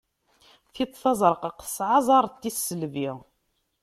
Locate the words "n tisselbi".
2.29-3.09